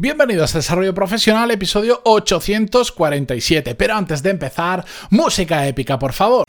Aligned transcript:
Bienvenidos 0.00 0.54
a 0.54 0.58
Desarrollo 0.58 0.94
Profesional, 0.94 1.50
episodio 1.50 2.00
847. 2.04 3.74
Pero 3.74 3.96
antes 3.96 4.22
de 4.22 4.30
empezar, 4.30 4.84
música 5.10 5.66
épica, 5.66 5.98
por 5.98 6.12
favor. 6.12 6.44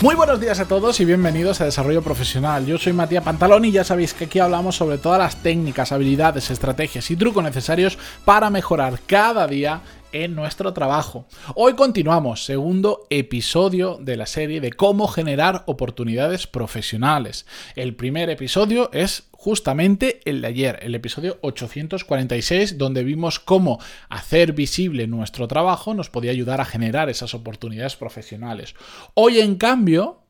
Muy 0.00 0.14
buenos 0.14 0.40
días 0.40 0.60
a 0.60 0.64
todos 0.66 0.98
y 1.00 1.04
bienvenidos 1.04 1.60
a 1.60 1.66
Desarrollo 1.66 2.00
Profesional. 2.00 2.64
Yo 2.64 2.78
soy 2.78 2.94
Matías 2.94 3.24
Pantalón 3.24 3.66
y 3.66 3.72
ya 3.72 3.84
sabéis 3.84 4.14
que 4.14 4.24
aquí 4.24 4.38
hablamos 4.38 4.76
sobre 4.76 4.96
todas 4.96 5.18
las 5.18 5.36
técnicas, 5.36 5.92
habilidades, 5.92 6.50
estrategias 6.50 7.10
y 7.10 7.16
trucos 7.16 7.44
necesarios 7.44 7.98
para 8.24 8.48
mejorar 8.48 9.00
cada 9.06 9.46
día 9.46 9.82
en 10.14 10.34
nuestro 10.34 10.72
trabajo. 10.72 11.26
Hoy 11.56 11.74
continuamos, 11.74 12.44
segundo 12.44 13.06
episodio 13.10 13.98
de 14.00 14.16
la 14.16 14.26
serie 14.26 14.60
de 14.60 14.72
cómo 14.72 15.08
generar 15.08 15.64
oportunidades 15.66 16.46
profesionales. 16.46 17.46
El 17.74 17.96
primer 17.96 18.30
episodio 18.30 18.90
es 18.92 19.24
justamente 19.32 20.20
el 20.24 20.40
de 20.40 20.46
ayer, 20.46 20.78
el 20.82 20.94
episodio 20.94 21.38
846, 21.42 22.78
donde 22.78 23.02
vimos 23.02 23.40
cómo 23.40 23.80
hacer 24.08 24.52
visible 24.52 25.08
nuestro 25.08 25.48
trabajo 25.48 25.94
nos 25.94 26.10
podía 26.10 26.30
ayudar 26.30 26.60
a 26.60 26.64
generar 26.64 27.10
esas 27.10 27.34
oportunidades 27.34 27.96
profesionales. 27.96 28.76
Hoy, 29.14 29.40
en 29.40 29.56
cambio, 29.56 30.22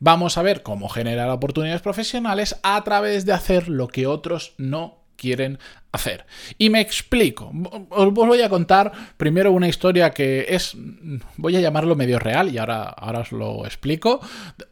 vamos 0.00 0.38
a 0.38 0.42
ver 0.42 0.64
cómo 0.64 0.88
generar 0.88 1.30
oportunidades 1.30 1.82
profesionales 1.82 2.58
a 2.64 2.82
través 2.82 3.24
de 3.26 3.32
hacer 3.32 3.68
lo 3.68 3.86
que 3.86 4.08
otros 4.08 4.54
no 4.58 5.00
quieren 5.20 5.58
hacer. 5.92 6.26
Y 6.58 6.70
me 6.70 6.80
explico. 6.80 7.52
Os 7.90 8.12
voy 8.12 8.42
a 8.42 8.48
contar 8.48 8.92
primero 9.16 9.52
una 9.52 9.68
historia 9.68 10.10
que 10.10 10.46
es, 10.48 10.76
voy 11.36 11.56
a 11.56 11.60
llamarlo 11.60 11.96
medio 11.96 12.18
real 12.18 12.52
y 12.52 12.58
ahora, 12.58 12.84
ahora 12.84 13.20
os 13.20 13.32
lo 13.32 13.64
explico. 13.66 14.20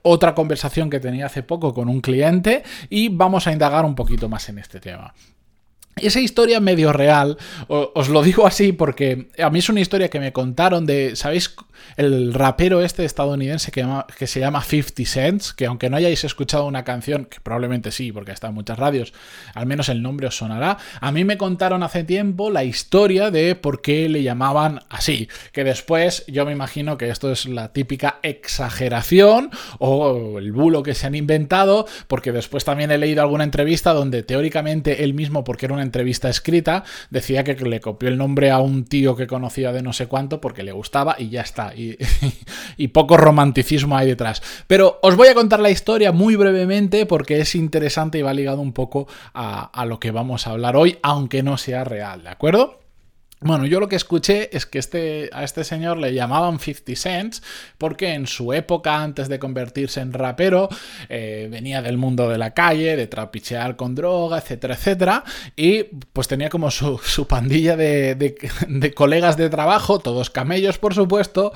Otra 0.02 0.34
conversación 0.34 0.90
que 0.90 1.00
tenía 1.00 1.26
hace 1.26 1.42
poco 1.42 1.74
con 1.74 1.88
un 1.88 2.00
cliente 2.00 2.62
y 2.88 3.08
vamos 3.08 3.46
a 3.46 3.52
indagar 3.52 3.84
un 3.84 3.94
poquito 3.94 4.28
más 4.28 4.48
en 4.48 4.58
este 4.58 4.80
tema. 4.80 5.14
Esa 6.02 6.20
historia 6.20 6.60
medio 6.60 6.92
real, 6.92 7.36
os 7.68 8.08
lo 8.08 8.22
digo 8.22 8.46
así 8.46 8.72
porque 8.72 9.28
a 9.42 9.50
mí 9.50 9.58
es 9.58 9.68
una 9.68 9.80
historia 9.80 10.08
que 10.08 10.20
me 10.20 10.32
contaron 10.32 10.86
de, 10.86 11.16
¿sabéis? 11.16 11.54
El 11.96 12.34
rapero 12.34 12.82
este 12.82 13.04
estadounidense 13.04 13.70
que, 13.70 14.26
se 14.26 14.40
llama 14.40 14.62
50 14.62 15.04
Cents, 15.04 15.52
que 15.52 15.66
aunque 15.66 15.90
no 15.90 15.96
hayáis 15.96 16.24
escuchado 16.24 16.66
una 16.66 16.84
canción, 16.84 17.24
que 17.24 17.40
probablemente 17.40 17.92
sí, 17.92 18.12
porque 18.12 18.32
está 18.32 18.48
en 18.48 18.54
muchas 18.54 18.78
radios, 18.78 19.12
al 19.54 19.66
menos 19.66 19.88
el 19.88 20.02
nombre 20.02 20.26
os 20.26 20.36
sonará, 20.36 20.78
a 21.00 21.12
mí 21.12 21.24
me 21.24 21.38
contaron 21.38 21.82
hace 21.82 22.04
tiempo 22.04 22.50
la 22.50 22.64
historia 22.64 23.30
de 23.30 23.54
por 23.54 23.80
qué 23.80 24.08
le 24.08 24.22
llamaban 24.22 24.80
así, 24.88 25.28
que 25.52 25.64
después 25.64 26.24
yo 26.26 26.44
me 26.44 26.52
imagino 26.52 26.98
que 26.98 27.10
esto 27.10 27.32
es 27.32 27.46
la 27.46 27.72
típica 27.72 28.18
exageración 28.22 29.50
o 29.78 30.38
el 30.38 30.52
bulo 30.52 30.82
que 30.82 30.94
se 30.94 31.06
han 31.06 31.14
inventado, 31.14 31.86
porque 32.06 32.32
después 32.32 32.64
también 32.64 32.90
he 32.90 32.98
leído 32.98 33.22
alguna 33.22 33.44
entrevista 33.44 33.92
donde 33.92 34.22
teóricamente 34.22 35.04
él 35.04 35.14
mismo, 35.14 35.44
porque 35.44 35.66
era 35.66 35.74
una 35.74 35.82
entrevista 35.88 36.28
escrita, 36.28 36.84
decía 37.10 37.42
que 37.42 37.54
le 37.54 37.80
copió 37.80 38.08
el 38.08 38.16
nombre 38.18 38.50
a 38.50 38.58
un 38.58 38.84
tío 38.84 39.16
que 39.16 39.26
conocía 39.26 39.72
de 39.72 39.82
no 39.82 39.92
sé 39.92 40.06
cuánto 40.06 40.40
porque 40.40 40.62
le 40.62 40.72
gustaba 40.72 41.16
y 41.18 41.30
ya 41.30 41.40
está. 41.40 41.72
Y, 41.74 41.98
poco 42.92 43.16
romanticismo 43.16 43.96
hay 43.96 44.06
detrás. 44.06 44.42
Pero 44.66 44.98
os 45.02 45.16
voy 45.16 45.28
a 45.28 45.34
contar 45.34 45.60
la 45.60 45.70
historia 45.70 46.12
muy 46.12 46.36
brevemente 46.36 47.06
porque 47.06 47.40
es 47.40 47.54
interesante 47.54 48.18
y 48.18 48.22
va 48.22 48.34
ligado 48.34 48.60
un 48.60 48.72
poco 48.72 49.08
a, 49.34 49.84
lo 49.86 49.98
que 49.98 50.10
vamos 50.10 50.46
a 50.46 50.50
hablar 50.50 50.76
hoy, 50.76 50.98
aunque 51.02 51.42
no 51.42 51.56
sea 51.56 51.84
real, 51.84 52.22
¿de 52.22 52.30
acuerdo? 52.30 52.78
Bueno, 53.40 53.66
yo 53.66 53.78
lo 53.78 53.88
que 53.88 53.94
escuché 53.94 54.54
es 54.56 54.66
que 54.66 54.80
este, 54.80 55.30
a 55.32 55.44
este 55.44 55.62
señor 55.62 55.98
le 55.98 56.12
llamaban 56.12 56.58
50 56.58 56.96
Cents 56.96 57.42
porque 57.78 58.14
en 58.14 58.26
su 58.26 58.52
época, 58.52 59.00
antes 59.00 59.28
de 59.28 59.38
convertirse 59.38 60.00
en 60.00 60.12
rapero, 60.12 60.68
eh, 61.08 61.46
venía 61.48 61.80
del 61.80 61.98
mundo 61.98 62.28
de 62.28 62.36
la 62.36 62.52
calle, 62.52 62.96
de 62.96 63.06
trapichear 63.06 63.76
con 63.76 63.94
droga, 63.94 64.38
etcétera, 64.38 64.74
etcétera, 64.74 65.24
y 65.54 65.84
pues 65.84 66.26
tenía 66.26 66.48
como 66.48 66.72
su, 66.72 66.98
pandilla 67.28 67.76
de, 67.76 68.34
colegas 68.96 69.36
de 69.36 69.48
trabajo, 69.50 70.00
todos 70.00 70.30
camellos 70.30 70.78
por 70.78 70.94
supuesto, 70.94 71.52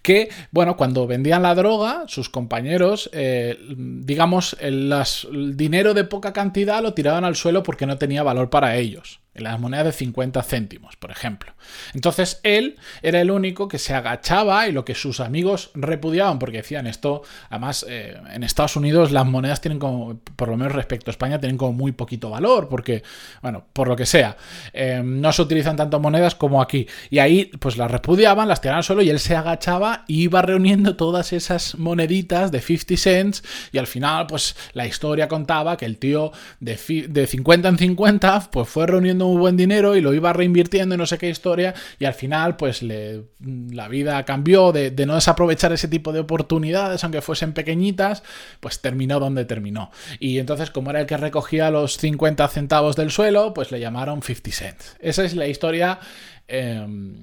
que, 0.00 0.30
bueno, 0.50 0.78
cuando 0.78 1.06
vendían 1.06 1.42
la 1.42 1.54
droga, 1.54 2.04
sus 2.06 2.30
compañeros, 2.30 3.10
eh, 3.12 3.58
digamos, 3.76 4.56
el 4.60 5.56
dinero 5.56 5.92
de 5.92 6.04
poca 6.04 6.32
cantidad 6.32 6.82
lo 6.82 6.94
tiraban 6.94 7.24
al 7.24 7.36
suelo 7.36 7.62
porque 7.62 7.84
no 7.84 7.98
tenía 7.98 8.22
valor 8.22 8.48
para 8.48 8.76
ellos 8.76 9.20
las 9.40 9.58
monedas 9.58 9.86
de 9.86 9.92
50 9.92 10.42
céntimos, 10.42 10.96
por 10.96 11.10
ejemplo. 11.10 11.52
Entonces 11.94 12.40
él 12.42 12.76
era 13.02 13.20
el 13.20 13.30
único 13.30 13.68
que 13.68 13.78
se 13.78 13.94
agachaba 13.94 14.68
y 14.68 14.72
lo 14.72 14.84
que 14.84 14.94
sus 14.94 15.20
amigos 15.20 15.70
repudiaban, 15.74 16.38
porque 16.38 16.58
decían 16.58 16.86
esto, 16.86 17.22
además 17.50 17.86
eh, 17.88 18.16
en 18.32 18.42
Estados 18.42 18.76
Unidos 18.76 19.12
las 19.12 19.26
monedas 19.26 19.60
tienen 19.60 19.78
como, 19.78 20.18
por 20.36 20.48
lo 20.48 20.56
menos 20.56 20.72
respecto 20.72 21.10
a 21.10 21.12
España, 21.12 21.38
tienen 21.38 21.58
como 21.58 21.72
muy 21.72 21.92
poquito 21.92 22.30
valor, 22.30 22.68
porque, 22.68 23.02
bueno, 23.42 23.64
por 23.72 23.88
lo 23.88 23.96
que 23.96 24.06
sea, 24.06 24.36
eh, 24.72 25.02
no 25.04 25.32
se 25.32 25.42
utilizan 25.42 25.76
tantas 25.76 26.00
monedas 26.00 26.34
como 26.34 26.60
aquí. 26.62 26.86
Y 27.10 27.18
ahí 27.18 27.50
pues 27.58 27.76
las 27.76 27.90
repudiaban, 27.90 28.48
las 28.48 28.60
tiraban 28.60 28.78
al 28.78 28.84
suelo 28.84 29.02
y 29.02 29.10
él 29.10 29.18
se 29.18 29.36
agachaba 29.36 30.04
y 30.06 30.22
iba 30.22 30.42
reuniendo 30.42 30.96
todas 30.96 31.32
esas 31.32 31.76
moneditas 31.76 32.50
de 32.50 32.60
50 32.60 32.96
cents 32.96 33.42
y 33.72 33.78
al 33.78 33.86
final 33.86 34.26
pues 34.26 34.56
la 34.72 34.86
historia 34.86 35.28
contaba 35.28 35.76
que 35.76 35.84
el 35.84 35.98
tío 35.98 36.32
de, 36.60 36.78
de 37.08 37.26
50 37.26 37.68
en 37.68 37.78
50 37.78 38.48
pues 38.50 38.68
fue 38.68 38.86
reuniendo 38.86 39.26
buen 39.36 39.56
dinero 39.56 39.96
y 39.96 40.00
lo 40.00 40.14
iba 40.14 40.32
reinvirtiendo 40.32 40.94
en 40.94 40.98
no 40.98 41.06
sé 41.06 41.18
qué 41.18 41.28
historia 41.28 41.74
y 41.98 42.04
al 42.04 42.14
final 42.14 42.56
pues 42.56 42.82
la 42.82 43.88
vida 43.88 44.24
cambió 44.24 44.72
de, 44.72 44.90
no 45.06 45.14
desaprovechar 45.14 45.72
ese 45.72 45.88
tipo 45.88 46.12
de 46.12 46.20
oportunidades 46.20 47.02
aunque 47.04 47.20
fuesen 47.20 47.52
pequeñitas 47.52 48.22
pues 48.60 48.80
terminó 48.80 49.20
donde 49.20 49.44
terminó. 49.44 49.90
Y 50.18 50.38
entonces 50.38 50.70
como 50.70 50.90
era 50.90 51.00
el 51.00 51.06
que 51.06 51.16
recogía 51.16 51.70
los 51.70 51.98
50 51.98 52.46
centavos 52.48 52.96
del 52.96 53.10
suelo 53.10 53.52
pues 53.52 53.70
le 53.70 53.80
llamaron 53.80 54.22
50 54.22 54.50
cents. 54.50 54.96
Esa 55.00 55.24
es 55.24 55.34
la 55.34 55.46
historia 55.46 55.98
em, 56.46 57.16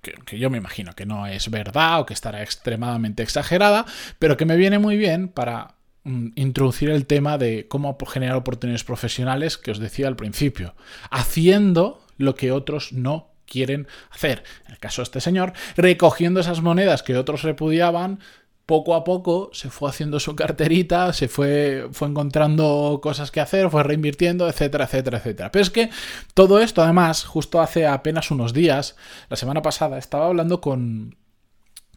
que, 0.00 0.38
yo 0.38 0.50
me 0.50 0.58
imagino 0.58 0.92
que 0.94 1.06
no 1.06 1.26
es 1.26 1.50
verdad 1.50 2.00
o 2.00 2.06
que 2.06 2.14
estará 2.14 2.42
extremadamente 2.42 3.22
exagerada, 3.22 3.86
pero 4.18 4.36
que 4.36 4.46
me 4.46 4.56
viene 4.56 4.78
muy 4.78 4.96
bien 4.96 5.28
para 5.28 5.74
introducir 6.04 6.90
el 6.90 7.06
tema 7.06 7.38
de 7.38 7.68
cómo 7.68 7.96
generar 8.06 8.36
oportunidades 8.36 8.84
profesionales 8.84 9.58
que 9.58 9.70
os 9.70 9.78
decía 9.78 10.08
al 10.08 10.16
principio, 10.16 10.74
haciendo 11.10 12.00
lo 12.16 12.34
que 12.34 12.52
otros 12.52 12.92
no 12.92 13.30
quieren 13.46 13.86
hacer. 14.10 14.44
En 14.66 14.72
el 14.72 14.78
caso 14.78 15.02
de 15.02 15.04
este 15.04 15.20
señor, 15.20 15.52
recogiendo 15.76 16.40
esas 16.40 16.62
monedas 16.62 17.02
que 17.02 17.16
otros 17.16 17.42
repudiaban, 17.42 18.20
poco 18.70 18.94
a 18.94 19.02
poco 19.02 19.50
se 19.52 19.68
fue 19.68 19.90
haciendo 19.90 20.20
su 20.20 20.36
carterita, 20.36 21.12
se 21.12 21.26
fue, 21.26 21.88
fue 21.90 22.06
encontrando 22.06 23.00
cosas 23.02 23.32
que 23.32 23.40
hacer, 23.40 23.68
fue 23.68 23.82
reinvirtiendo, 23.82 24.48
etcétera, 24.48 24.84
etcétera, 24.84 25.18
etcétera. 25.18 25.50
Pero 25.50 25.62
es 25.64 25.70
que 25.70 25.90
todo 26.34 26.60
esto, 26.60 26.80
además, 26.80 27.24
justo 27.24 27.60
hace 27.60 27.88
apenas 27.88 28.30
unos 28.30 28.52
días, 28.52 28.94
la 29.28 29.36
semana 29.36 29.60
pasada, 29.60 29.98
estaba 29.98 30.26
hablando 30.26 30.60
con, 30.60 31.16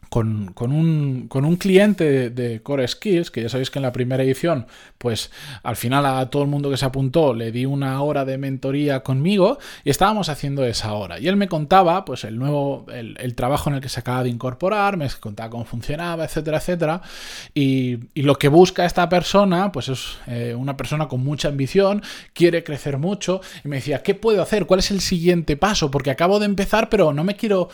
con, 0.08 0.54
un, 0.58 1.26
con 1.28 1.44
un, 1.44 1.56
cliente 1.56 2.30
de, 2.30 2.62
Core 2.62 2.86
Skills, 2.86 3.30
que 3.30 3.42
ya 3.42 3.48
sabéis 3.48 3.70
que 3.70 3.78
en 3.78 3.82
la 3.82 3.92
primera 3.92 4.22
edición, 4.22 4.66
pues 4.98 5.30
al 5.62 5.76
final 5.76 6.06
a 6.06 6.30
todo 6.30 6.42
el 6.42 6.48
mundo 6.48 6.70
que 6.70 6.76
se 6.76 6.84
apuntó 6.84 7.34
le 7.34 7.52
di 7.52 7.66
una 7.66 8.00
hora 8.02 8.24
de 8.24 8.38
mentoría 8.38 9.00
conmigo 9.00 9.58
y 9.84 9.90
estábamos 9.90 10.28
haciendo 10.28 10.64
esa 10.64 10.92
hora. 10.94 11.18
Y 11.18 11.28
él 11.28 11.36
me 11.36 11.48
contaba, 11.48 12.04
pues 12.04 12.24
el 12.24 12.38
nuevo, 12.38 12.86
el, 12.92 13.34
trabajo 13.34 13.70
en 13.70 13.76
el 13.76 13.82
que 13.82 13.88
se 13.88 14.00
acaba 14.00 14.22
de 14.22 14.28
incorporar, 14.28 14.96
me 14.96 15.08
contaba 15.20 15.50
cómo 15.50 15.64
funcionaba, 15.64 16.24
etcétera, 16.24 16.58
etcétera. 16.58 17.02
Y, 17.54 17.98
lo 18.24 18.36
que 18.36 18.48
busca 18.48 18.86
esta 18.86 19.06
persona, 19.10 19.70
pues 19.70 19.90
es 19.90 20.16
eh, 20.26 20.54
una 20.56 20.78
persona 20.78 21.08
con 21.08 21.22
mucha 21.22 21.48
ambición, 21.48 22.02
quiere 22.32 22.64
crecer 22.64 22.96
mucho 22.96 23.42
y 23.62 23.68
me 23.68 23.76
decía, 23.76 24.02
¿qué 24.02 24.14
puedo 24.14 24.40
hacer? 24.40 24.64
¿Cuál 24.64 24.80
es 24.80 24.90
el 24.90 25.02
siguiente 25.02 25.58
paso? 25.58 25.90
Porque 25.90 26.10
acabo 26.10 26.38
de 26.38 26.46
empezar, 26.46 26.88
pero 26.88 27.12
no 27.12 27.22
me 27.22 27.36
quiero 27.36 27.68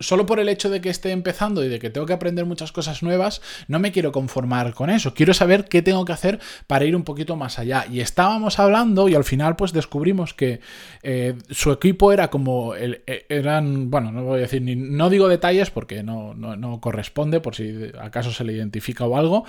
solo 0.00 0.26
por 0.26 0.40
el 0.40 0.48
hecho 0.48 0.68
de 0.68 0.80
que 0.80 0.90
esté 0.90 1.12
empezando 1.12 1.64
y 1.64 1.68
de 1.68 1.78
que 1.78 1.90
tengo 1.90 2.06
que 2.06 2.12
aprender 2.12 2.44
muchas 2.44 2.72
cosas 2.72 3.02
nuevas, 3.02 3.40
no 3.68 3.78
me 3.78 3.92
quiero 3.92 4.12
conformar 4.12 4.74
con 4.74 4.90
eso. 4.90 5.14
Quiero 5.14 5.32
saber 5.32 5.64
qué 5.64 5.82
tengo 5.82 6.04
que 6.04 6.12
hacer 6.12 6.40
para 6.66 6.84
ir 6.84 6.96
un 6.96 7.04
poquito 7.04 7.36
más 7.36 7.58
allá. 7.58 7.86
Y 7.90 8.00
estábamos 8.00 8.58
hablando 8.58 9.08
y 9.08 9.14
al 9.14 9.24
final 9.24 9.56
pues 9.56 9.72
descubrimos 9.72 10.34
que 10.34 10.60
eh, 11.02 11.34
su 11.50 11.72
equipo 11.72 12.12
era 12.12 12.28
como, 12.28 12.74
el, 12.74 13.02
eh, 13.06 13.26
eran, 13.28 13.90
bueno, 13.90 14.12
no 14.12 14.24
voy 14.24 14.38
a 14.38 14.42
decir, 14.42 14.62
ni, 14.62 14.76
no 14.76 15.08
digo 15.08 15.28
detalles 15.28 15.70
porque 15.70 16.02
no, 16.02 16.34
no, 16.34 16.80
corresponde 16.80 17.40
por 17.40 17.54
si 17.54 17.90
acaso 18.00 18.32
se 18.32 18.44
le 18.44 18.52
identifica 18.52 19.06
o 19.06 19.16
algo. 19.16 19.44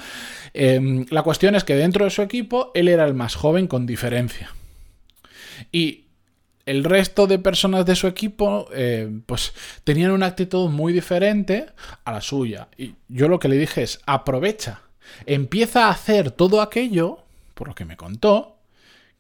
Em, 0.53 1.05
la 1.09 1.23
cuestión 1.23 1.55
es 1.55 1.63
que 1.63 1.75
dentro 1.75 2.05
de 2.05 2.11
su 2.11 2.21
equipo 2.21 2.71
él 2.75 2.87
era 2.87 3.05
el 3.05 3.13
más 3.13 3.35
joven 3.35 3.67
con 3.67 3.85
diferencia. 3.85 4.53
Y 5.71 6.02
el 6.65 6.83
resto 6.83 7.27
de 7.27 7.39
personas 7.39 7.85
de 7.85 7.95
su 7.95 8.07
equipo 8.07 8.67
eh, 8.73 9.09
pues 9.25 9.53
tenían 9.83 10.11
una 10.11 10.27
actitud 10.27 10.69
muy 10.69 10.93
diferente 10.93 11.67
a 12.05 12.11
la 12.11 12.21
suya. 12.21 12.69
Y 12.77 12.95
yo 13.09 13.27
lo 13.27 13.39
que 13.39 13.49
le 13.49 13.57
dije 13.57 13.83
es, 13.83 13.99
aprovecha, 14.05 14.81
empieza 15.25 15.87
a 15.87 15.91
hacer 15.91 16.31
todo 16.31 16.61
aquello, 16.61 17.19
por 17.53 17.67
lo 17.67 17.75
que 17.75 17.85
me 17.85 17.97
contó, 17.97 18.57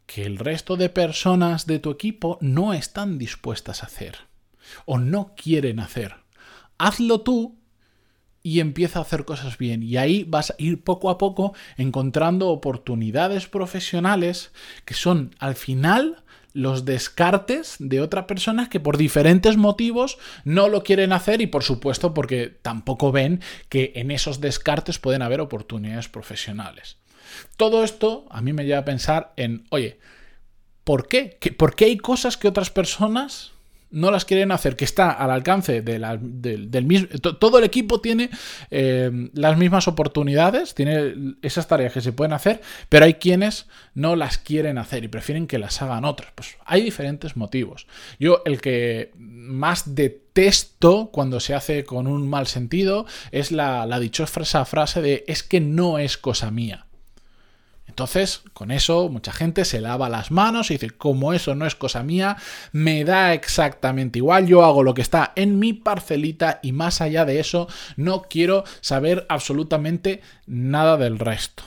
que 0.05 0.25
el 0.25 0.37
resto 0.37 0.77
de 0.77 0.89
personas 0.89 1.65
de 1.65 1.79
tu 1.79 1.91
equipo 1.91 2.37
no 2.41 2.73
están 2.73 3.17
dispuestas 3.17 3.83
a 3.83 3.87
hacer. 3.87 4.17
o 4.85 4.97
no 4.97 5.33
quieren 5.35 5.79
hacer. 5.79 6.15
Hazlo 6.77 7.21
tú 7.21 7.57
y 8.41 8.59
empieza 8.59 8.99
a 8.99 9.01
hacer 9.03 9.25
cosas 9.25 9.57
bien. 9.57 9.83
Y 9.83 9.97
ahí 9.97 10.23
vas 10.23 10.51
a 10.51 10.55
ir 10.57 10.83
poco 10.83 11.09
a 11.09 11.17
poco 11.17 11.53
encontrando 11.77 12.49
oportunidades 12.49 13.47
profesionales 13.47 14.51
que 14.85 14.93
son 14.93 15.35
al 15.39 15.55
final 15.55 16.22
los 16.53 16.85
descartes 16.85 17.75
de 17.79 17.99
otras 17.99 18.25
personas 18.25 18.69
que 18.69 18.79
por 18.79 18.97
diferentes 18.97 19.57
motivos 19.57 20.17
no 20.45 20.69
lo 20.69 20.83
quieren 20.83 21.11
hacer 21.11 21.41
y 21.41 21.47
por 21.47 21.63
supuesto 21.63 22.13
porque 22.13 22.47
tampoco 22.61 23.11
ven 23.11 23.41
que 23.69 23.91
en 23.95 24.11
esos 24.11 24.39
descartes 24.39 24.99
pueden 24.99 25.23
haber 25.23 25.41
oportunidades 25.41 26.07
profesionales. 26.07 26.97
Todo 27.57 27.83
esto 27.83 28.27
a 28.29 28.41
mí 28.41 28.53
me 28.53 28.65
lleva 28.65 28.79
a 28.79 28.85
pensar 28.85 29.33
en, 29.35 29.65
oye, 29.69 29.99
¿por 30.83 31.07
qué? 31.07 31.37
¿Por 31.57 31.75
qué 31.75 31.85
hay 31.85 31.97
cosas 31.97 32.37
que 32.37 32.47
otras 32.47 32.69
personas 32.69 33.53
no 33.93 34.09
las 34.09 34.25
quieren 34.25 34.51
hacer, 34.51 34.75
que 34.75 34.85
está 34.85 35.11
al 35.11 35.31
alcance 35.31 35.81
de 35.81 35.99
del 36.19 36.85
mismo... 36.85 37.07
Todo 37.19 37.59
el 37.59 37.63
equipo 37.63 38.01
tiene 38.01 38.29
eh, 38.71 39.29
las 39.33 39.57
mismas 39.57 39.87
oportunidades, 39.87 40.73
tiene 40.73 41.35
esas 41.41 41.67
tareas 41.67 41.93
que 41.93 42.01
se 42.01 42.11
pueden 42.11 42.33
hacer, 42.33 42.61
pero 42.89 43.05
hay 43.05 43.13
quienes 43.13 43.67
no 43.93 44.15
las 44.15 44.39
quieren 44.39 44.79
hacer 44.79 45.03
y 45.03 45.07
prefieren 45.07 45.47
que 45.47 45.59
las 45.59 45.81
hagan 45.81 46.05
otras. 46.05 46.31
Pues 46.33 46.57
hay 46.65 46.81
diferentes 46.81 47.37
motivos. 47.37 47.85
Yo 48.19 48.41
el 48.45 48.59
que 48.61 49.11
más 49.15 49.93
detesto 49.93 51.11
cuando 51.11 51.39
se 51.39 51.53
hace 51.53 51.83
con 51.83 52.07
un 52.07 52.27
mal 52.27 52.47
sentido 52.47 53.05
es 53.31 53.51
la, 53.51 53.85
la 53.85 53.99
dichosa 53.99 54.65
frase 54.65 55.01
de 55.01 55.23
es 55.27 55.43
que 55.43 55.59
no 55.59 55.99
es 55.99 56.17
cosa 56.17 56.49
mía. 56.49 56.87
Entonces, 57.87 58.41
con 58.53 58.71
eso, 58.71 59.09
mucha 59.09 59.31
gente 59.31 59.65
se 59.65 59.81
lava 59.81 60.09
las 60.09 60.31
manos 60.31 60.71
y 60.71 60.75
dice, 60.75 60.89
como 60.89 61.33
eso 61.33 61.53
no 61.53 61.67
es 61.67 61.75
cosa 61.75 62.01
mía, 62.01 62.37
me 62.71 63.03
da 63.03 63.33
exactamente 63.33 64.19
igual, 64.19 64.47
yo 64.47 64.63
hago 64.63 64.83
lo 64.83 64.93
que 64.93 65.01
está 65.01 65.31
en 65.35 65.59
mi 65.59 65.73
parcelita 65.73 66.59
y 66.63 66.71
más 66.71 67.01
allá 67.01 67.25
de 67.25 67.39
eso, 67.39 67.67
no 67.95 68.23
quiero 68.23 68.63
saber 68.81 69.25
absolutamente 69.29 70.21
nada 70.47 70.97
del 70.97 71.19
resto. 71.19 71.63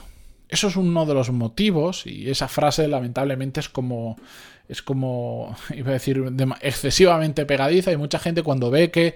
Eso 0.49 0.67
es 0.67 0.75
uno 0.75 1.05
de 1.05 1.13
los 1.13 1.31
motivos 1.31 2.05
y 2.05 2.29
esa 2.29 2.47
frase 2.47 2.87
lamentablemente 2.87 3.59
es 3.59 3.69
como 3.69 4.17
es 4.67 4.81
como 4.81 5.55
iba 5.75 5.89
a 5.89 5.93
decir 5.93 6.23
excesivamente 6.61 7.45
pegadiza 7.45 7.91
y 7.91 7.97
mucha 7.97 8.19
gente 8.19 8.43
cuando 8.43 8.69
ve 8.69 8.91
que 8.91 9.15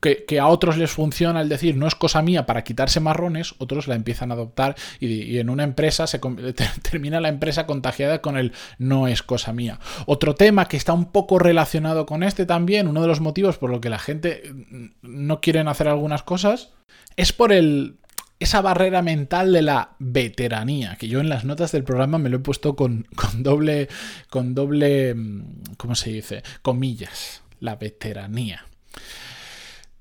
que, 0.00 0.38
a 0.38 0.46
otros 0.46 0.78
les 0.78 0.90
funciona 0.90 1.40
el 1.40 1.48
decir 1.48 1.76
no 1.76 1.86
es 1.86 1.94
cosa 1.94 2.22
mía 2.22 2.46
para 2.46 2.64
quitarse 2.64 3.00
marrones, 3.00 3.54
otros 3.58 3.88
la 3.88 3.96
empiezan 3.96 4.30
a 4.30 4.34
adoptar 4.34 4.76
y, 4.98 5.38
en 5.38 5.50
una 5.50 5.64
empresa 5.64 6.06
se 6.06 6.18
termina 6.82 7.20
la 7.20 7.28
empresa 7.28 7.66
contagiada 7.66 8.22
con 8.22 8.36
el 8.36 8.52
no 8.78 9.08
es 9.08 9.22
cosa 9.22 9.52
mía. 9.52 9.78
Otro 10.06 10.34
tema 10.34 10.68
que 10.68 10.76
está 10.76 10.92
un 10.92 11.12
poco 11.12 11.38
relacionado 11.38 12.06
con 12.06 12.22
este 12.22 12.46
también, 12.46 12.88
uno 12.88 13.02
de 13.02 13.08
los 13.08 13.20
motivos 13.20 13.58
por 13.58 13.70
lo 13.70 13.80
que 13.80 13.90
la 13.90 13.98
gente 13.98 14.42
mm, 14.52 14.86
no 15.02 15.40
quieren 15.40 15.68
hacer 15.68 15.88
algunas 15.88 16.22
cosas, 16.22 16.70
es 17.16 17.32
por 17.32 17.52
el, 17.52 17.96
esa 18.38 18.62
barrera 18.62 19.02
mental 19.02 19.52
de 19.52 19.62
la 19.62 19.90
veteranía, 19.98 20.96
que 20.96 21.08
yo 21.08 21.20
en 21.20 21.28
las 21.28 21.44
notas 21.44 21.72
del 21.72 21.84
programa 21.84 22.18
me 22.18 22.30
lo 22.30 22.38
he 22.38 22.40
puesto 22.40 22.74
con, 22.74 23.06
con 23.16 23.42
doble, 23.42 23.88
con 24.30 24.54
doble, 24.54 25.14
mm, 25.14 25.74
¿cómo 25.76 25.94
se 25.94 26.10
dice? 26.10 26.42
Comillas, 26.62 27.42
la 27.60 27.76
veteranía. 27.76 28.64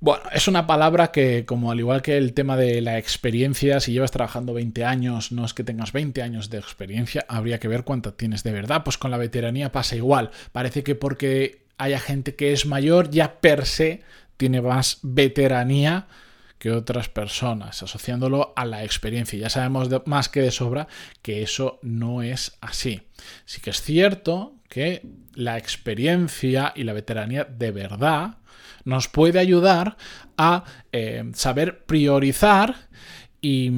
Bueno, 0.02 0.24
es 0.32 0.48
una 0.48 0.66
palabra 0.66 1.12
que, 1.12 1.46
como 1.46 1.72
al 1.72 1.80
igual 1.80 2.02
que 2.02 2.16
el 2.16 2.34
tema 2.34 2.56
de 2.56 2.80
la 2.80 2.98
experiencia, 2.98 3.82
si 3.82 3.92
llevas 3.92 4.12
trabajando 4.12 4.54
20 4.54 4.86
años, 4.86 5.34
no 5.34 5.44
es 5.44 5.54
que 5.54 5.66
tengas 5.66 5.92
20 5.92 6.22
años 6.22 6.50
de 6.50 6.58
experiencia, 6.58 7.26
habría 7.28 7.60
que 7.60 7.68
ver 7.68 7.84
cuánto 7.84 8.14
tienes 8.14 8.44
de 8.44 8.54
verdad. 8.54 8.84
Pues 8.86 8.98
con 8.98 9.12
la 9.12 9.18
veteranía 9.18 9.74
pasa 9.74 9.98
igual. 9.98 10.32
Parece 10.54 10.84
que 10.84 10.96
porque 10.96 11.66
haya 11.78 12.00
gente 12.00 12.36
que 12.36 12.54
es 12.54 12.66
mayor, 12.66 13.10
ya 13.10 13.42
per 13.42 13.66
se 13.66 14.02
tiene 14.38 14.62
más 14.62 15.00
veteranía 15.02 16.08
que 16.60 16.72
otras 16.72 17.10
personas, 17.10 17.84
asociándolo 17.84 18.54
a 18.56 18.64
la 18.64 18.86
experiencia. 18.86 19.38
Ya 19.38 19.50
sabemos 19.50 19.90
más 20.06 20.30
que 20.30 20.42
de 20.42 20.52
sobra 20.52 20.88
que 21.22 21.42
eso 21.42 21.78
no 21.82 22.22
es 22.22 22.58
así. 22.62 23.02
Sí 23.44 23.60
que 23.60 23.72
es 23.72 23.82
cierto 23.82 24.56
que 24.70 25.02
la 25.34 25.58
experiencia 25.58 26.72
y 26.74 26.84
la 26.84 26.94
veteranía 26.94 27.44
de 27.44 27.72
verdad 27.72 28.39
nos 28.84 29.08
puede 29.08 29.40
ayudar 29.40 29.98
a 30.38 30.64
eh, 30.92 31.24
saber 31.34 31.86
priorizar 31.86 32.76
y, 33.42 33.72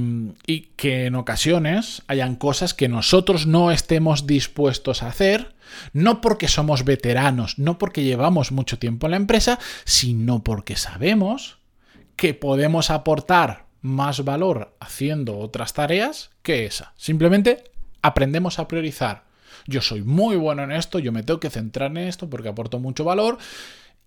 y, 0.47 0.71
que 0.75 1.05
en 1.05 1.15
ocasiones 1.15 2.01
hayan 2.07 2.35
cosas 2.35 2.73
que 2.73 2.89
nosotros 2.89 3.45
no 3.45 3.71
estemos 3.71 4.25
dispuestos 4.25 5.03
a 5.03 5.07
hacer, 5.07 5.53
no 5.93 6.19
porque 6.19 6.47
somos 6.47 6.83
veteranos, 6.83 7.59
no 7.59 7.77
porque 7.77 8.03
llevamos 8.03 8.51
mucho 8.51 8.79
tiempo 8.79 9.05
en 9.05 9.11
la 9.11 9.17
empresa, 9.17 9.59
sino 9.85 10.43
porque 10.43 10.75
sabemos 10.75 11.59
que 12.15 12.33
podemos 12.33 12.89
aportar 12.89 13.65
más 13.81 14.23
valor 14.23 14.75
haciendo 14.79 15.37
otras 15.39 15.73
tareas 15.73 16.29
que 16.43 16.65
esa. 16.65 16.93
Simplemente 16.95 17.71
aprendemos 18.01 18.59
a 18.59 18.67
priorizar. 18.67 19.23
Yo 19.67 19.81
soy 19.81 20.03
muy 20.03 20.35
bueno 20.35 20.63
en 20.63 20.71
esto, 20.71 20.99
yo 20.99 21.11
me 21.11 21.23
tengo 21.23 21.39
que 21.39 21.49
centrar 21.49 21.91
en 21.91 21.97
esto 21.97 22.29
porque 22.29 22.49
aporto 22.49 22.79
mucho 22.79 23.03
valor 23.03 23.37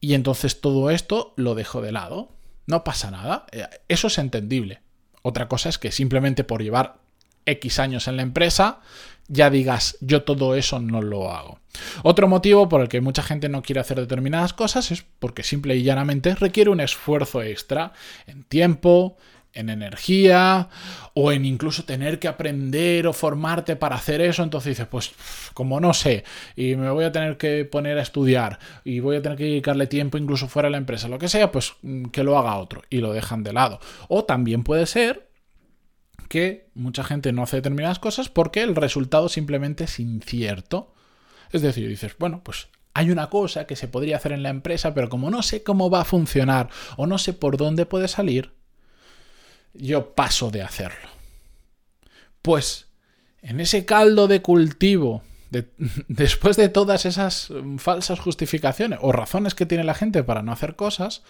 y 0.04 0.12
entonces 0.12 0.60
todo 0.60 0.90
esto 0.90 1.32
lo 1.36 1.54
dejo 1.54 1.80
de 1.80 1.90
lado. 1.90 2.28
No 2.66 2.84
pasa 2.84 3.10
nada. 3.10 3.46
Eh, 3.52 3.66
eso 3.88 4.08
es 4.08 4.18
entendible. 4.18 4.82
Otra 5.22 5.48
cosa 5.48 5.70
es 5.70 5.78
que 5.78 5.92
simplemente 5.92 6.44
por 6.44 6.62
llevar 6.62 6.98
X 7.46 7.78
años 7.78 8.06
en 8.06 8.16
la 8.16 8.22
empresa, 8.22 8.80
ya 9.28 9.48
digas, 9.48 9.96
yo 10.02 10.22
todo 10.22 10.56
eso 10.56 10.78
no 10.78 11.00
lo 11.00 11.30
hago. 11.30 11.58
Otro 12.02 12.28
motivo 12.28 12.68
por 12.68 12.82
el 12.82 12.88
que 12.88 13.00
mucha 13.00 13.22
gente 13.22 13.48
no 13.48 13.62
quiere 13.62 13.80
hacer 13.80 13.98
determinadas 13.98 14.52
cosas 14.52 14.90
es 14.90 15.06
porque 15.18 15.42
simple 15.42 15.74
y 15.76 15.82
llanamente 15.82 16.34
requiere 16.34 16.68
un 16.68 16.80
esfuerzo 16.80 17.40
extra 17.40 17.94
en 18.26 18.44
tiempo, 18.44 19.16
en 19.54 19.70
energía 19.70 20.68
o 21.14 21.32
en 21.32 21.44
incluso 21.44 21.84
tener 21.84 22.18
que 22.18 22.28
aprender 22.28 23.06
o 23.06 23.12
formarte 23.12 23.76
para 23.76 23.96
hacer 23.96 24.20
eso, 24.20 24.42
entonces 24.42 24.70
dices, 24.70 24.86
pues 24.88 25.12
como 25.54 25.80
no 25.80 25.94
sé, 25.94 26.24
y 26.56 26.76
me 26.76 26.90
voy 26.90 27.04
a 27.04 27.12
tener 27.12 27.36
que 27.36 27.64
poner 27.64 27.98
a 27.98 28.02
estudiar 28.02 28.58
y 28.84 29.00
voy 29.00 29.16
a 29.16 29.22
tener 29.22 29.38
que 29.38 29.44
dedicarle 29.44 29.86
tiempo 29.86 30.18
incluso 30.18 30.48
fuera 30.48 30.66
de 30.66 30.72
la 30.72 30.78
empresa, 30.78 31.08
lo 31.08 31.18
que 31.18 31.28
sea, 31.28 31.52
pues 31.52 31.74
mm, 31.82 32.06
que 32.06 32.24
lo 32.24 32.38
haga 32.38 32.56
otro 32.56 32.82
y 32.90 32.98
lo 32.98 33.12
dejan 33.12 33.42
de 33.42 33.52
lado. 33.52 33.80
O 34.08 34.24
también 34.24 34.64
puede 34.64 34.86
ser 34.86 35.28
que 36.28 36.68
mucha 36.74 37.04
gente 37.04 37.32
no 37.32 37.42
hace 37.42 37.56
determinadas 37.56 37.98
cosas 37.98 38.28
porque 38.28 38.62
el 38.62 38.74
resultado 38.74 39.28
simplemente 39.28 39.84
es 39.84 40.00
incierto. 40.00 40.92
Es 41.52 41.62
decir, 41.62 41.88
dices, 41.88 42.16
bueno, 42.18 42.42
pues 42.42 42.68
hay 42.94 43.10
una 43.10 43.28
cosa 43.28 43.66
que 43.66 43.76
se 43.76 43.88
podría 43.88 44.16
hacer 44.16 44.32
en 44.32 44.42
la 44.42 44.48
empresa, 44.48 44.94
pero 44.94 45.08
como 45.08 45.30
no 45.30 45.42
sé 45.42 45.62
cómo 45.62 45.90
va 45.90 46.00
a 46.00 46.04
funcionar 46.04 46.70
o 46.96 47.06
no 47.06 47.18
sé 47.18 47.32
por 47.32 47.56
dónde 47.56 47.86
puede 47.86 48.08
salir, 48.08 48.52
yo 49.75 50.14
paso 50.14 50.50
de 50.50 50.62
hacerlo. 50.62 51.09
Pues 52.43 52.88
en 53.43 53.61
ese 53.61 53.85
caldo 53.85 54.28
de 54.28 54.43
cultivo, 54.43 55.23
después 56.09 56.57
de 56.57 56.69
todas 56.69 57.07
esas 57.07 57.50
mm, 57.50 57.76
falsas 57.76 58.21
justificaciones 58.21 58.99
o 59.02 59.12
razones 59.12 59.54
que 59.54 59.66
tiene 59.66 59.85
la 59.85 59.95
gente 59.95 60.25
para 60.25 60.43
no 60.43 60.52
hacer 60.52 60.76
cosas, 60.76 61.23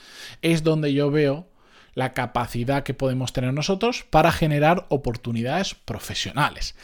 es 0.43 0.63
donde 0.63 0.93
yo 0.93 1.11
veo 1.11 1.49
la 1.95 2.13
capacidad 2.13 2.83
que 2.83 2.95
podemos 2.95 3.33
tener 3.33 3.53
nosotros 3.53 4.05
para 4.11 4.33
generar 4.33 4.87
oportunidades 4.89 5.75
profesionales. 5.75 6.75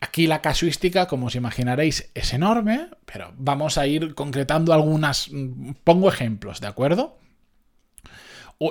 Aquí 0.00 0.26
la 0.26 0.42
casuística, 0.42 1.06
como 1.06 1.26
os 1.26 1.36
imaginaréis, 1.36 2.10
es 2.14 2.32
enorme, 2.32 2.88
pero 3.06 3.32
vamos 3.36 3.78
a 3.78 3.86
ir 3.86 4.16
concretando 4.16 4.72
algunas, 4.72 5.28
mm, 5.30 5.74
pongo 5.84 6.08
ejemplos, 6.08 6.60
¿de 6.60 6.66
acuerdo? 6.66 7.18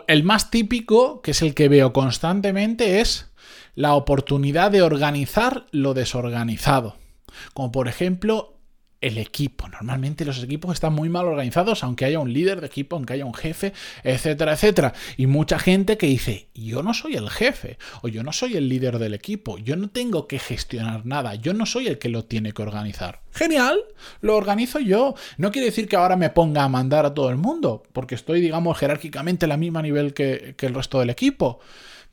El 0.07 0.23
más 0.23 0.51
típico, 0.51 1.21
que 1.21 1.31
es 1.31 1.41
el 1.41 1.53
que 1.53 1.69
veo 1.69 1.93
constantemente, 1.93 3.01
es 3.01 3.31
la 3.75 3.93
oportunidad 3.93 4.71
de 4.71 4.81
organizar 4.81 5.65
lo 5.71 5.93
desorganizado. 5.93 6.97
Como 7.53 7.71
por 7.71 7.87
ejemplo 7.87 8.60
el 9.01 9.17
equipo. 9.17 9.67
Normalmente 9.67 10.23
los 10.25 10.41
equipos 10.43 10.73
están 10.73 10.93
muy 10.93 11.09
mal 11.09 11.25
organizados, 11.25 11.83
aunque 11.83 12.05
haya 12.05 12.19
un 12.19 12.31
líder 12.31 12.61
de 12.61 12.67
equipo, 12.67 12.95
aunque 12.95 13.13
haya 13.13 13.25
un 13.25 13.33
jefe, 13.33 13.73
etcétera, 14.03 14.53
etcétera. 14.53 14.93
Y 15.17 15.25
mucha 15.27 15.59
gente 15.59 15.97
que 15.97 16.07
dice, 16.07 16.47
yo 16.53 16.83
no 16.83 16.93
soy 16.93 17.15
el 17.15 17.29
jefe, 17.29 17.77
o 18.01 18.07
yo 18.07 18.23
no 18.23 18.31
soy 18.31 18.55
el 18.55 18.69
líder 18.69 18.99
del 18.99 19.15
equipo, 19.15 19.57
yo 19.57 19.75
no 19.75 19.89
tengo 19.89 20.27
que 20.27 20.39
gestionar 20.39 21.05
nada, 21.05 21.35
yo 21.35 21.53
no 21.53 21.65
soy 21.65 21.87
el 21.87 21.97
que 21.97 22.09
lo 22.09 22.25
tiene 22.25 22.53
que 22.53 22.61
organizar. 22.61 23.21
Genial, 23.33 23.79
lo 24.21 24.35
organizo 24.35 24.79
yo. 24.79 25.15
No 25.37 25.51
quiere 25.51 25.67
decir 25.67 25.87
que 25.87 25.95
ahora 25.95 26.15
me 26.15 26.29
ponga 26.29 26.63
a 26.63 26.69
mandar 26.69 27.05
a 27.05 27.13
todo 27.13 27.29
el 27.29 27.37
mundo, 27.37 27.83
porque 27.93 28.15
estoy, 28.15 28.39
digamos, 28.39 28.77
jerárquicamente 28.77 29.45
a 29.45 29.49
la 29.49 29.57
misma 29.57 29.81
nivel 29.81 30.13
que, 30.13 30.53
que 30.57 30.67
el 30.67 30.75
resto 30.75 30.99
del 30.99 31.09
equipo 31.09 31.59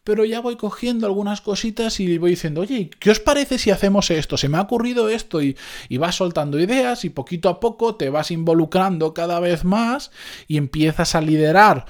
pero 0.09 0.25
ya 0.25 0.41
voy 0.41 0.57
cogiendo 0.57 1.07
algunas 1.07 1.43
cositas 1.43 2.00
y 2.00 2.17
voy 2.17 2.31
diciendo, 2.31 2.62
oye, 2.62 2.88
¿qué 2.99 3.11
os 3.11 3.21
parece 3.21 3.59
si 3.59 3.71
hacemos 3.71 4.11
esto? 4.11 4.38
Se 4.38 4.49
me 4.49 4.57
ha 4.57 4.62
ocurrido 4.62 5.11
esto 5.11 5.43
y, 5.43 5.55
y 5.91 5.99
vas 5.99 6.15
soltando 6.15 6.59
ideas 6.59 7.05
y 7.05 7.11
poquito 7.11 7.50
a 7.50 7.61
poco 7.61 7.95
te 7.95 8.09
vas 8.09 8.31
involucrando 8.31 9.12
cada 9.12 9.38
vez 9.38 9.67
más 9.67 10.11
y 10.47 10.57
empiezas 10.57 11.15
a 11.15 11.21
liderar 11.21 11.85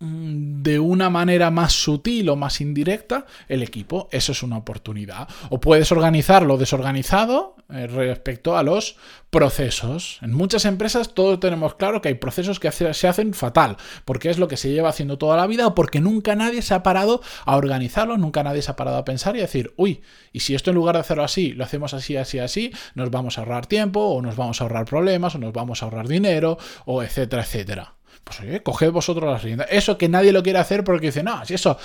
mm, 0.00 0.60
de 0.60 0.80
una 0.80 1.08
manera 1.08 1.50
más 1.50 1.72
sutil 1.72 2.28
o 2.28 2.36
más 2.36 2.60
indirecta 2.60 3.24
el 3.48 3.62
equipo. 3.62 4.10
Eso 4.12 4.32
es 4.32 4.42
una 4.42 4.58
oportunidad. 4.58 5.26
O 5.48 5.60
puedes 5.60 5.90
organizarlo 5.92 6.58
desorganizado 6.58 7.56
eh, 7.56 7.59
respecto 7.70 8.56
a 8.56 8.62
los 8.62 8.96
procesos. 9.30 10.18
En 10.22 10.32
muchas 10.32 10.64
empresas 10.64 11.14
todos 11.14 11.40
tenemos 11.40 11.74
claro 11.74 12.00
que 12.00 12.08
hay 12.08 12.14
procesos 12.14 12.58
que 12.58 12.70
se 12.72 13.08
hacen 13.08 13.32
fatal, 13.32 13.76
porque 14.04 14.30
es 14.30 14.38
lo 14.38 14.48
que 14.48 14.56
se 14.56 14.70
lleva 14.70 14.88
haciendo 14.88 15.18
toda 15.18 15.36
la 15.36 15.46
vida 15.46 15.66
o 15.66 15.74
porque 15.74 16.00
nunca 16.00 16.34
nadie 16.34 16.62
se 16.62 16.74
ha 16.74 16.82
parado 16.82 17.22
a 17.44 17.56
organizarlo, 17.56 18.16
nunca 18.16 18.42
nadie 18.42 18.62
se 18.62 18.70
ha 18.70 18.76
parado 18.76 18.96
a 18.96 19.04
pensar 19.04 19.36
y 19.36 19.40
decir, 19.40 19.72
uy, 19.76 20.02
y 20.32 20.40
si 20.40 20.54
esto 20.54 20.70
en 20.70 20.76
lugar 20.76 20.96
de 20.96 21.00
hacerlo 21.00 21.24
así, 21.24 21.52
lo 21.52 21.64
hacemos 21.64 21.94
así, 21.94 22.16
así, 22.16 22.38
así, 22.38 22.72
nos 22.94 23.10
vamos 23.10 23.38
a 23.38 23.42
ahorrar 23.42 23.66
tiempo 23.66 24.00
o 24.00 24.22
nos 24.22 24.36
vamos 24.36 24.60
a 24.60 24.64
ahorrar 24.64 24.86
problemas 24.86 25.34
o 25.34 25.38
nos 25.38 25.52
vamos 25.52 25.82
a 25.82 25.86
ahorrar 25.86 26.08
dinero 26.08 26.58
o 26.84 27.02
etcétera, 27.02 27.42
etcétera. 27.42 27.99
Pues 28.24 28.40
oye, 28.40 28.62
coged 28.62 28.90
vosotros 28.90 29.30
las 29.30 29.42
riendas. 29.42 29.66
Eso 29.70 29.98
que 29.98 30.08
nadie 30.08 30.32
lo 30.32 30.42
quiere 30.42 30.58
hacer 30.58 30.84
porque 30.84 31.06
dice, 31.06 31.22
no, 31.22 31.44
si 31.44 31.54
eso, 31.54 31.78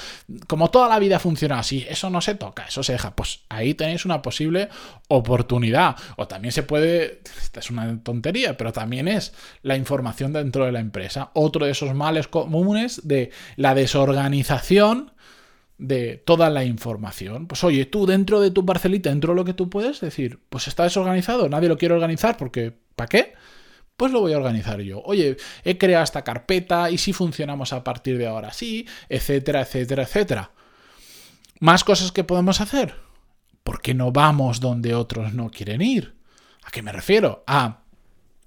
como 0.48 0.70
toda 0.70 0.88
la 0.90 1.00
vida 1.00 1.20
funciona 1.20 1.60
así, 1.60 1.86
eso 1.90 2.10
no 2.10 2.22
se 2.22 2.36
toca, 2.36 2.66
eso 2.66 2.84
se 2.84 2.94
deja. 2.94 3.16
Pues 3.16 3.42
ahí 3.50 3.74
tenéis 3.74 4.06
una 4.06 4.22
posible 4.22 4.70
oportunidad. 5.08 5.96
O 6.18 6.28
también 6.28 6.52
se 6.52 6.64
puede, 6.64 7.22
esta 7.42 7.62
es 7.62 7.70
una 7.70 8.02
tontería, 8.04 8.58
pero 8.58 8.72
también 8.74 9.08
es 9.08 9.34
la 9.64 9.76
información 9.76 10.34
dentro 10.34 10.66
de 10.66 10.72
la 10.72 10.80
empresa. 10.80 11.32
Otro 11.34 11.66
de 11.66 11.72
esos 11.72 11.94
males 11.96 12.28
comunes 12.28 13.02
de 13.08 13.32
la 13.56 13.74
desorganización 13.74 15.14
de 15.78 16.22
toda 16.26 16.50
la 16.50 16.64
información. 16.64 17.48
Pues 17.48 17.64
oye, 17.64 17.86
tú 17.86 18.06
dentro 18.06 18.40
de 18.40 18.52
tu 18.52 18.66
parcelita, 18.66 19.10
dentro 19.10 19.34
de 19.34 19.38
lo 19.38 19.46
que 19.46 19.54
tú 19.54 19.70
puedes 19.70 20.00
decir, 20.00 20.40
pues 20.50 20.68
está 20.68 20.84
desorganizado, 20.84 21.50
nadie 21.50 21.70
lo 21.70 21.78
quiere 21.78 21.96
organizar 21.96 22.38
porque 22.38 22.74
¿para 22.96 23.08
qué? 23.08 23.34
Pues 23.98 24.12
lo 24.12 24.20
voy 24.20 24.34
a 24.34 24.38
organizar 24.38 24.82
yo. 24.82 25.02
Oye, 25.06 25.38
he 25.64 25.78
creado 25.78 26.04
esta 26.04 26.24
carpeta 26.24 26.92
y 26.92 26.98
si 26.98 27.14
funcionamos 27.14 27.72
a 27.72 27.84
partir 27.84 28.18
de 28.18 28.28
ahora 28.28 28.52
sí, 28.52 28.86
etcétera, 29.08 29.62
etcétera, 29.62 30.04
etcétera. 30.04 30.52
Más 31.60 31.84
cosas 31.84 32.12
que 32.12 32.26
podemos 32.26 32.60
hacer. 32.60 32.96
¿Por 33.64 33.82
qué 33.82 33.94
no 33.94 34.12
vamos 34.12 34.60
donde 34.60 34.94
otros 34.94 35.34
no 35.34 35.50
quieren 35.50 35.82
ir? 35.82 36.16
¿A 36.64 36.72
qué 36.72 36.82
me 36.82 36.92
refiero? 36.92 37.44
A 37.48 37.82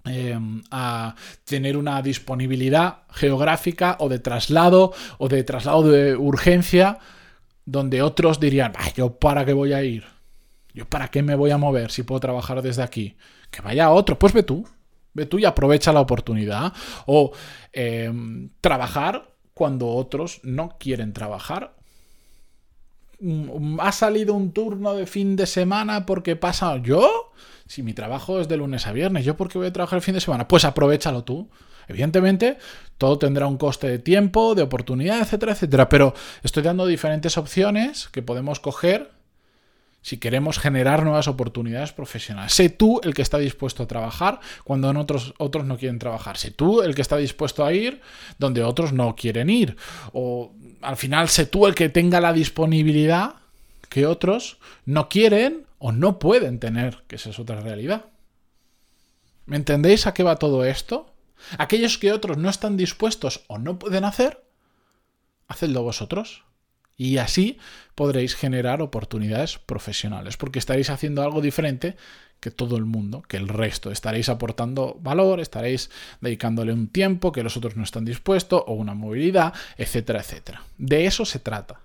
em, 0.04 0.62
a 0.70 1.14
tener 1.44 1.76
una 1.76 2.00
disponibilidad 2.02 3.02
geográfica 3.10 3.96
o 4.00 4.08
de 4.08 4.18
traslado 4.18 4.92
o 5.18 5.28
de 5.28 5.42
traslado 5.44 5.82
de 5.82 6.16
urgencia 6.16 6.98
donde 7.64 8.00
otros 8.00 8.40
dirían, 8.40 8.72
yo 8.96 9.18
para 9.18 9.44
qué 9.44 9.52
voy 9.52 9.72
a 9.74 9.82
ir, 9.82 10.04
yo 10.72 10.88
para 10.88 11.08
qué 11.08 11.22
me 11.22 11.34
voy 11.34 11.50
a 11.50 11.58
mover 11.58 11.90
si 11.90 12.02
puedo 12.02 12.20
trabajar 12.20 12.62
desde 12.62 12.82
aquí, 12.82 13.16
que 13.50 13.60
vaya 13.60 13.90
otro, 13.90 14.18
pues 14.18 14.32
ve 14.32 14.42
tú, 14.42 14.66
Tú 15.26 15.38
y 15.38 15.44
aprovecha 15.44 15.92
la 15.92 16.00
oportunidad. 16.00 16.72
O 17.06 17.32
em, 17.72 18.50
trabajar 18.60 19.34
cuando 19.54 19.88
otros 19.88 20.40
no 20.44 20.76
quieren 20.78 21.12
trabajar. 21.12 21.74
Mm, 23.20 23.80
¿Ha 23.80 23.92
salido 23.92 24.34
un 24.34 24.52
turno 24.52 24.94
de 24.94 25.06
fin 25.06 25.34
de 25.34 25.46
semana 25.46 26.06
porque 26.06 26.36
pasa 26.36 26.76
yo? 26.76 27.32
Si 27.66 27.82
mi 27.82 27.92
trabajo 27.92 28.40
es 28.40 28.48
de 28.48 28.56
lunes 28.56 28.86
a 28.86 28.92
viernes, 28.92 29.24
¿yo 29.24 29.36
por 29.36 29.48
qué 29.48 29.58
voy 29.58 29.66
a 29.66 29.72
trabajar 29.72 29.98
el 29.98 30.02
fin 30.02 30.14
de 30.14 30.20
semana? 30.20 30.48
Pues 30.48 30.64
aprovechalo 30.64 31.24
tú. 31.24 31.50
Evidentemente, 31.88 32.58
todo 32.98 33.18
tendrá 33.18 33.46
un 33.46 33.56
coste 33.56 33.88
de 33.88 33.98
tiempo, 33.98 34.54
de 34.54 34.62
oportunidad, 34.62 35.20
etcétera, 35.20 35.52
etcétera. 35.52 35.88
Pero 35.88 36.14
estoy 36.42 36.62
dando 36.62 36.86
diferentes 36.86 37.36
opciones 37.38 38.08
que 38.08 38.22
podemos 38.22 38.60
coger 38.60 39.17
si 40.02 40.18
queremos 40.18 40.58
generar 40.58 41.04
nuevas 41.04 41.28
oportunidades 41.28 41.92
profesionales. 41.92 42.52
Sé 42.52 42.68
tú 42.68 43.00
el 43.02 43.14
que 43.14 43.22
está 43.22 43.38
dispuesto 43.38 43.82
a 43.82 43.88
trabajar 43.88 44.40
cuando 44.64 44.88
otros, 44.98 45.34
otros 45.38 45.64
no 45.64 45.76
quieren 45.76 45.98
trabajar. 45.98 46.36
Sé 46.36 46.50
tú 46.50 46.82
el 46.82 46.94
que 46.94 47.02
está 47.02 47.16
dispuesto 47.16 47.64
a 47.64 47.72
ir 47.72 48.00
donde 48.38 48.62
otros 48.62 48.92
no 48.92 49.16
quieren 49.16 49.50
ir. 49.50 49.76
O 50.12 50.52
al 50.80 50.96
final 50.96 51.28
sé 51.28 51.46
tú 51.46 51.66
el 51.66 51.74
que 51.74 51.88
tenga 51.88 52.20
la 52.20 52.32
disponibilidad 52.32 53.36
que 53.88 54.06
otros 54.06 54.58
no 54.84 55.08
quieren 55.08 55.66
o 55.78 55.92
no 55.92 56.18
pueden 56.18 56.58
tener, 56.58 57.02
que 57.06 57.16
esa 57.16 57.30
es 57.30 57.38
otra 57.38 57.60
realidad. 57.60 58.06
¿Me 59.46 59.56
entendéis 59.56 60.06
a 60.06 60.14
qué 60.14 60.22
va 60.22 60.36
todo 60.36 60.64
esto? 60.64 61.14
Aquellos 61.56 61.98
que 61.98 62.12
otros 62.12 62.36
no 62.36 62.50
están 62.50 62.76
dispuestos 62.76 63.44
o 63.46 63.58
no 63.58 63.78
pueden 63.78 64.04
hacer, 64.04 64.44
hacedlo 65.46 65.82
vosotros. 65.82 66.44
Y 66.98 67.18
así 67.18 67.58
podréis 67.94 68.34
generar 68.34 68.82
oportunidades 68.82 69.58
profesionales, 69.58 70.36
porque 70.36 70.58
estaréis 70.58 70.90
haciendo 70.90 71.22
algo 71.22 71.40
diferente 71.40 71.96
que 72.40 72.50
todo 72.50 72.76
el 72.76 72.84
mundo, 72.84 73.22
que 73.22 73.36
el 73.36 73.48
resto. 73.48 73.90
Estaréis 73.90 74.28
aportando 74.28 74.98
valor, 75.00 75.40
estaréis 75.40 75.90
dedicándole 76.20 76.72
un 76.72 76.88
tiempo 76.88 77.32
que 77.32 77.42
los 77.42 77.56
otros 77.56 77.76
no 77.76 77.84
están 77.84 78.04
dispuestos, 78.04 78.62
o 78.66 78.74
una 78.74 78.94
movilidad, 78.94 79.54
etcétera, 79.76 80.20
etcétera. 80.20 80.62
De 80.76 81.06
eso 81.06 81.24
se 81.24 81.38
trata, 81.38 81.80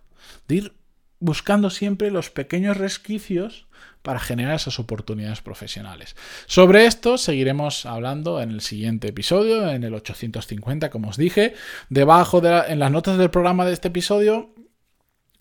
de 0.48 0.56
ir 0.56 0.74
buscando 1.20 1.70
siempre 1.70 2.12
los 2.12 2.30
pequeños 2.30 2.76
resquicios 2.76 3.66
para 4.02 4.20
generar 4.20 4.56
esas 4.56 4.80
oportunidades 4.80 5.42
profesionales. 5.42 6.16
Sobre 6.46 6.86
esto 6.86 7.18
seguiremos 7.18 7.86
hablando 7.86 8.42
en 8.42 8.52
el 8.52 8.60
siguiente 8.60 9.08
episodio, 9.08 9.70
en 9.70 9.86
el 9.86 9.94
850, 9.94 10.90
como 10.90 11.10
os 11.10 11.18
dije. 11.18 11.54
Debajo 11.90 12.42
de 12.42 12.64
en 12.68 12.80
las 12.80 12.92
notas 12.92 13.18
del 13.18 13.30
programa 13.30 13.66
de 13.66 13.72
este 13.72 13.88
episodio 13.88 14.53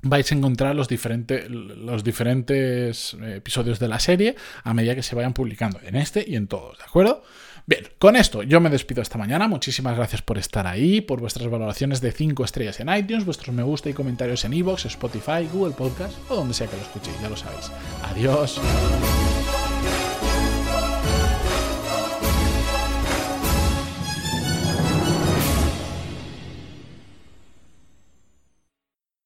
vais 0.02 0.30
a 0.30 0.34
encontrar 0.34 0.74
los, 0.74 0.88
diferentes 0.88 1.48
los 1.48 2.04
diferentes 2.04 3.14
eh, 3.14 3.36
episodios 3.36 3.78
de 3.78 3.88
la 3.88 4.00
serie 4.00 4.36
a 4.64 4.74
medida 4.74 4.94
que 4.94 5.02
se 5.02 5.14
vayan 5.14 5.32
publicando 5.32 5.80
en 5.82 5.96
este 5.96 6.24
y 6.26 6.36
en 6.36 6.48
todos, 6.48 6.78
¿de 6.78 6.84
acuerdo? 6.84 7.22
Bien, 7.64 7.86
con 7.98 8.16
esto 8.16 8.42
yo 8.42 8.60
me 8.60 8.70
despido 8.70 9.02
esta 9.02 9.18
mañana. 9.18 9.46
Muchísimas 9.46 9.96
gracias 9.96 10.20
por 10.20 10.36
estar 10.36 10.66
ahí, 10.66 11.00
por 11.00 11.20
vuestras 11.20 11.48
valoraciones 11.48 12.00
de 12.00 12.10
5 12.10 12.44
estrellas 12.44 12.80
en 12.80 12.92
iTunes, 12.92 13.24
vuestros 13.24 13.54
me 13.54 13.62
gusta 13.62 13.88
y 13.88 13.92
comentarios 13.92 14.44
en 14.44 14.54
iVoox, 14.54 14.86
Spotify, 14.86 15.48
Google 15.52 15.74
Podcast 15.74 16.14
o 16.28 16.34
donde 16.34 16.54
sea 16.54 16.66
que 16.66 16.76
lo 16.76 16.82
escuchéis, 16.82 17.20
ya 17.20 17.28
lo 17.28 17.36
sabéis. 17.36 17.70
Adiós. 18.10 18.60